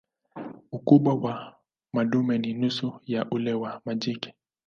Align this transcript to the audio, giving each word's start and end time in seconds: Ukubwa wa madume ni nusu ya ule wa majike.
Ukubwa 0.71 1.13
wa 1.13 1.55
madume 1.93 2.37
ni 2.37 2.53
nusu 2.53 2.99
ya 3.05 3.29
ule 3.29 3.53
wa 3.53 3.81
majike. 3.85 4.33